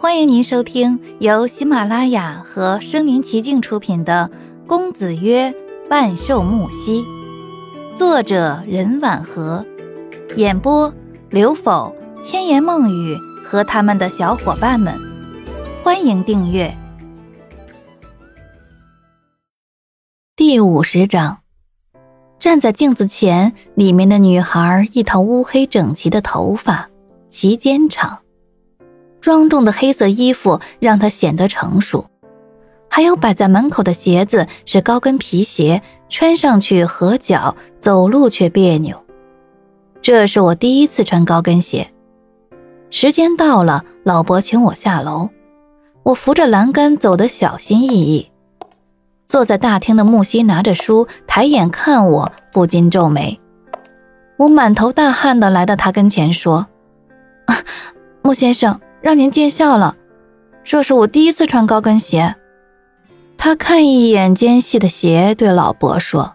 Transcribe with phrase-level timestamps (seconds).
[0.00, 4.30] 欢迎您收听由喜马拉雅和声临其境出品的
[4.68, 5.52] 《公子曰
[5.90, 7.02] 万寿木兮》，
[7.96, 9.66] 作者任婉和，
[10.36, 10.94] 演播
[11.30, 11.92] 刘否、
[12.22, 14.94] 千言梦语和他们的小伙伴们。
[15.82, 16.72] 欢迎订阅。
[20.36, 21.38] 第五十章，
[22.38, 26.88] 站在镜子前，里面的女孩一头乌黑整齐的头发，
[27.28, 28.20] 齐肩长。
[29.20, 32.06] 庄重的黑色衣服让她显得成熟，
[32.88, 38.96] 还有摆在门口的鞋子是高跟皮鞋，穿上去合脚，走路却别扭。
[40.00, 41.90] 这是我第一次穿高跟鞋。
[42.90, 45.28] 时间到了，老伯请我下楼，
[46.02, 48.30] 我扶着栏杆走得小心翼翼。
[49.26, 53.38] 坐在大厅的木西拿着书，抬眼看我，不禁皱眉。
[54.38, 56.66] 我满头大汗的来到他跟前说
[57.44, 57.56] ：“啊
[58.22, 59.96] 穆先生。”让您见笑了，
[60.64, 62.34] 这是我第一次穿高跟鞋。
[63.36, 66.34] 他看一眼尖细的鞋，对老伯说：“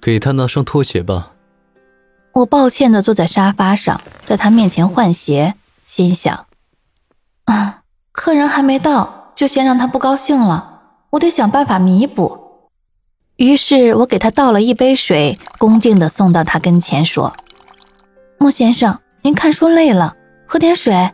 [0.00, 1.32] 给他拿双拖鞋吧。”
[2.32, 6.46] 我抱歉的坐在沙发上，在他面前换鞋，心想
[7.46, 7.80] ：“啊，
[8.12, 12.38] 客人还没到，就先让他不高兴了，我得想办法弥补。”
[13.36, 17.34] 于是我给他倒了一杯水，恭敬的送到他跟前，说
[18.38, 20.14] ：“莫先生，您看书累了，
[20.46, 21.10] 喝点水。”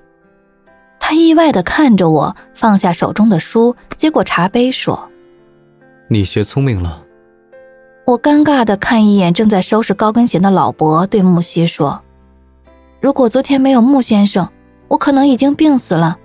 [1.01, 5.09] 他意外的看着我，放下手中的书，接过茶杯，说
[6.07, 7.03] ：“你学聪明了。”
[8.07, 12.01] 我尴尬的看一眼正在收拾高跟鞋的老伯，对木西说
[13.01, 14.49] ：“如果昨天没有穆先生，
[14.89, 16.17] 我可能已经病死了。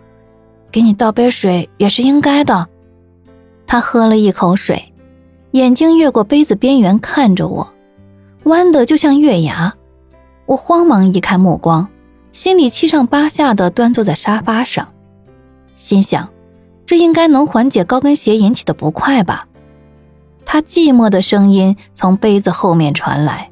[0.72, 2.68] 给你倒杯水也是应该的。”
[3.66, 4.94] 他喝了一口水，
[5.52, 7.74] 眼睛越过杯子边缘看着我，
[8.44, 9.74] 弯的就像月牙。
[10.46, 11.88] 我慌忙移开目光。
[12.36, 14.94] 心里七上八下的端坐在沙发上，
[15.74, 16.30] 心想，
[16.86, 19.48] 这应该能缓解高跟鞋引起的不快吧。
[20.46, 23.50] 他寂寞的声音从杯子后面传来：“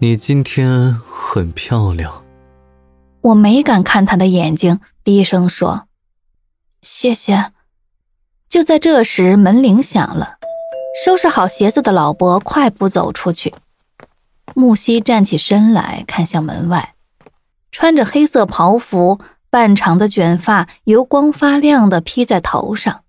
[0.00, 2.24] 你今天很漂亮。”
[3.22, 5.86] 我没敢看他的眼睛，低声说
[6.82, 7.52] ：“谢谢。”
[8.50, 10.38] 就在这时，门铃响了，
[11.04, 13.54] 收拾好鞋子的老伯快步走出去。
[14.54, 16.94] 木西站起身来看向门外。
[17.78, 19.20] 穿着黑色袍服，
[19.50, 23.04] 半长的卷发油光发亮的披在头上，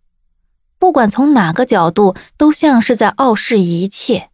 [0.77, 4.29] 不管从哪个角度，都像是在傲视一切。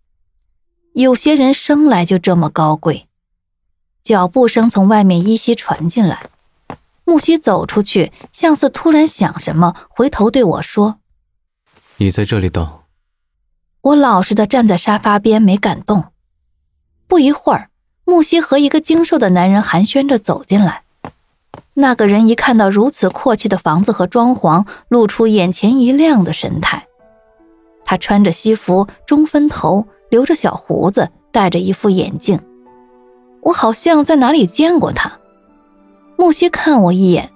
[0.93, 3.07] 有些人生来就这么高贵。
[4.01, 6.31] 脚步声从外面依稀传进来，
[7.05, 10.97] 木西走出去，像是突然想什么，回头对我说
[11.97, 12.79] ：“你在这里等。”
[13.81, 16.05] 我老实的站在沙发边，没敢动。
[17.05, 17.69] 不一会儿。
[18.05, 20.81] 木西和一个精瘦的男人寒暄着走进来。
[21.75, 26.85] 那个人一看到如此阔气的房子和装潢，露出眼前一亮的神态。
[27.85, 32.39] 他穿着西服，中分头，留着小胡子，戴着一副眼镜。
[33.41, 35.11] 我好像在哪里见过他。
[36.15, 37.31] 木西看我一眼，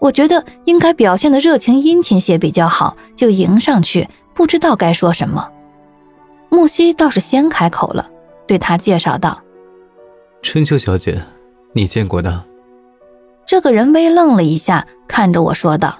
[0.00, 5.48] 我觉得应该表现的热情殷勤些比较好，就迎上去，不知道该说什么。
[6.50, 8.08] 木西倒是先开口了，
[8.46, 9.40] 对他介绍道。
[10.44, 11.18] 春秋小姐，
[11.72, 12.44] 你见过的。
[13.46, 15.98] 这个人微愣了一下，看着我说道：“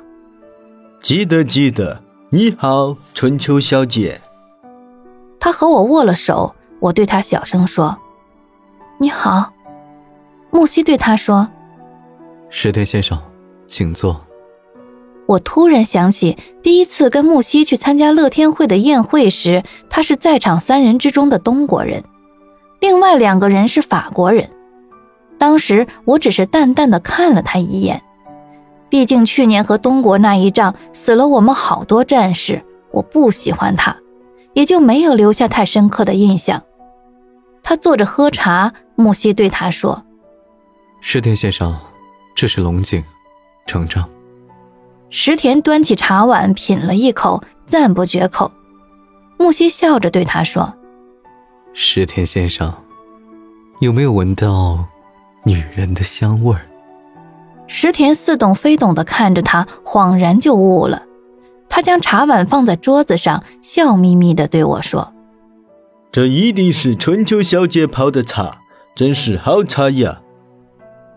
[1.02, 2.02] 记得，记得。
[2.28, 4.20] 你好，春秋小姐。”
[5.40, 7.96] 他和我握了手，我对他小声说
[9.00, 9.50] ：“你好。”
[10.52, 11.48] 木西对他说
[12.50, 13.18] ：“石田先生，
[13.66, 14.20] 请坐。”
[15.26, 22.04] 我突然想起第一次跟木西去参加乐天会的宴会时，他是在场三人之中的东国人。
[22.84, 24.50] 另外两个人是法国人，
[25.38, 28.02] 当时我只是淡淡的看了他一眼，
[28.90, 33.96] 毕竟去年和东国那一仗死了我们好多战士，我不喜欢他，
[34.52, 36.62] 也就没有留下太深刻的印象。
[37.62, 40.04] 他坐着喝茶，木西对他说
[41.00, 41.74] ：“石田先生，
[42.36, 43.02] 这是龙井，
[43.64, 44.06] 成章。”
[45.08, 48.52] 石田端起茶碗品了一口，赞不绝口。
[49.38, 50.70] 木西笑着对他说。
[51.76, 52.72] 石田先生，
[53.80, 54.86] 有没有闻到
[55.42, 56.60] 女人的香味儿？
[57.66, 61.02] 石田似懂非懂的看着他，恍然就悟了。
[61.68, 65.12] 他将茶碗放在桌子上，笑眯眯的对我说
[66.12, 68.58] ：“这一定是春秋小姐泡的茶，
[68.94, 70.22] 真是好茶呀！”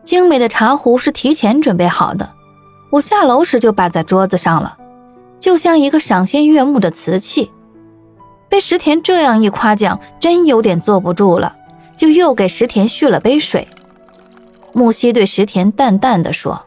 [0.04, 2.33] 精美的茶壶是提前准备好的，
[2.89, 4.75] 我下楼时就摆在桌子上了，
[5.39, 7.51] 就像一个赏心悦目的瓷器。
[8.50, 11.56] 被石田这样一夸奖，真有点坐不住了，
[11.98, 13.68] 就又给石田续了杯水。
[14.74, 16.66] 木西对石田淡淡的说：“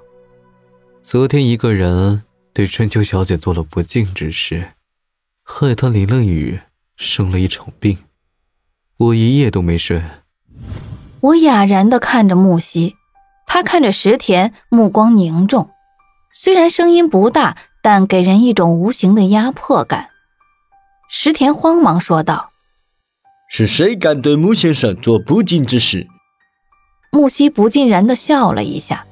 [1.00, 2.23] 昨天一个人
[2.53, 4.73] 对春秋小姐做了不敬之事，
[5.43, 6.61] 害她淋了雨，
[6.97, 7.99] 生了一场病，
[8.97, 10.03] 我一夜都没睡。
[11.21, 12.97] 我哑然的看着木西，
[13.47, 15.71] 他看着石田，目光凝重，
[16.33, 20.10] 虽然声音不大，但给人一种无形的压迫感。
[21.12, 22.53] 石田慌忙说道
[23.51, 26.07] ：“是谁敢对穆先生做不敬之事？”
[27.11, 29.05] 木西不尽然的笑了一下。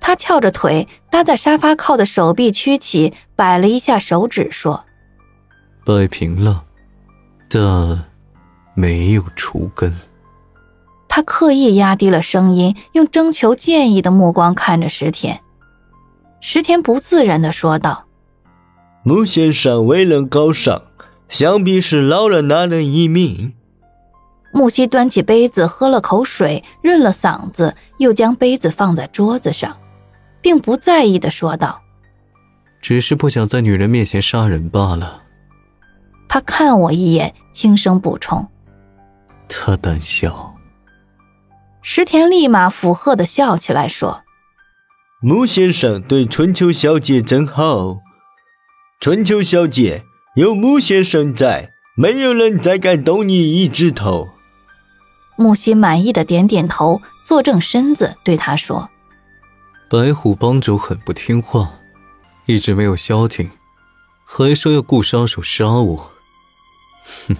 [0.00, 4.82] 他翘着腿搭在沙发靠的手臂屈起，摆了一下手指，说
[5.84, 6.64] ：“摆平了，
[7.50, 8.02] 但
[8.74, 9.94] 没有除根。”
[11.06, 15.38] 他刻意压低了声音，用征求建议的目光看着石田。
[16.40, 18.06] 石田不自然的说道
[19.04, 20.80] ：“穆先生为人高尚，
[21.28, 23.54] 想必是捞了那人一命。”
[24.52, 29.76] 木西端起杯子喝了口水，润了嗓子，又将杯子放在桌子上。
[30.46, 31.82] 并不在意的说道
[32.80, 35.24] ：“只是不想在女人面前杀人罢了。”
[36.28, 38.46] 他看我一眼，轻声补充
[39.48, 40.54] ：“他胆小。”
[41.82, 44.22] 石田立马附和的笑起来，说
[45.20, 47.98] ：“木先生对春秋小姐真好。
[49.00, 50.04] 春秋小姐
[50.36, 54.32] 有穆先生在，没有人再敢动你一指头。”
[55.36, 58.90] 木心满意的点点头，坐正身子，对他说。
[59.88, 61.76] 白虎帮主很不听话，
[62.44, 63.48] 一直没有消停，
[64.26, 66.12] 还说要雇杀手杀我。
[67.28, 67.36] 哼！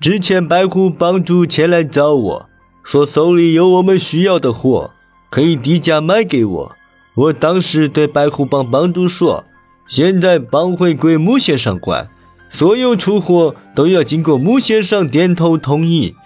[0.00, 2.48] 之前白虎帮主前来找我
[2.82, 4.94] 说手里有我们需要的货，
[5.28, 6.76] 可以低价卖给我。
[7.14, 9.44] 我当时对白虎帮帮主说
[9.88, 12.08] ：“现在帮会归穆先生管，
[12.50, 16.16] 所有出货都要经过穆先生点头同意。”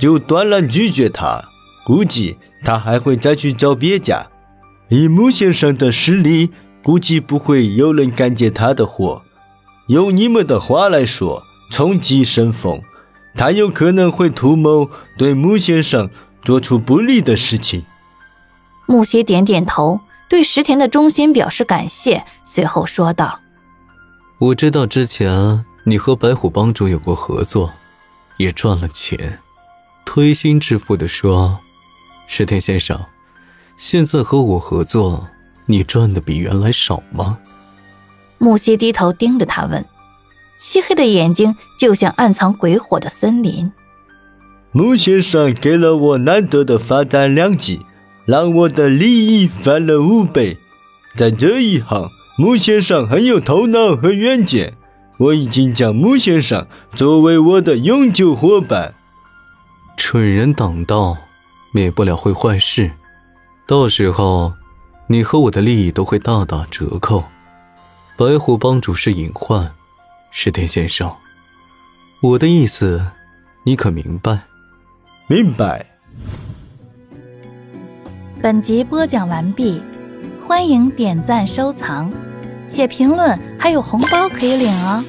[0.00, 1.44] 就断然拒绝他，
[1.84, 4.28] 估计他还会再去找别家。
[4.88, 6.50] 以穆先生的实力，
[6.82, 9.22] 估计不会有人敢接他的活。
[9.88, 12.80] 用你们的话来说，冲击神风，
[13.34, 14.88] 他有可能会图谋
[15.18, 16.08] 对穆先生
[16.42, 17.84] 做出不利的事情。
[18.86, 23.40] 木邪点点头，对石田的忠心表示感谢，随后说道
[24.38, 27.72] ：“我知道之前你和白虎帮主有过合作，
[28.36, 29.40] 也赚了钱。
[30.04, 31.58] 推心置腹的说，
[32.28, 32.98] 石田先生。”
[33.76, 35.26] 现在和我合作，
[35.64, 37.38] 你赚的比原来少吗？
[38.38, 39.84] 木西低头盯着他问，
[40.58, 43.72] 漆黑的眼睛就像暗藏鬼火的森林。
[44.70, 47.80] 木先生给了我难得的发展良机，
[48.24, 50.58] 让我的利益翻了五倍。
[51.16, 52.08] 在这一行，
[52.38, 54.76] 穆先生很有头脑和远见，
[55.18, 58.94] 我已经将穆先生作为我的永久伙伴。
[59.96, 61.16] 蠢人挡道，
[61.72, 62.90] 免不了会坏事。
[63.66, 64.54] 到时候，
[65.08, 67.24] 你和我的利益都会大打折扣。
[68.16, 69.72] 白虎帮主是隐患，
[70.30, 71.14] 石田先生，
[72.20, 73.04] 我的意思，
[73.64, 74.40] 你可明白？
[75.26, 75.86] 明白。
[78.42, 79.82] 本集播讲完毕，
[80.46, 82.10] 欢迎点赞、收藏，
[82.68, 85.04] 写评论，还有红包可以领哦。